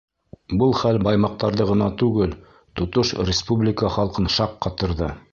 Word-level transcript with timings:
Был 0.61 0.71
хәл 0.77 0.95
баймаҡтарҙы 1.07 1.67
ғына 1.71 1.89
түгел, 2.01 2.33
тотош 2.81 3.11
республика 3.27 3.91
халҡын 3.97 4.31
шаҡ 4.37 4.57
ҡатырҙы. 4.67 5.11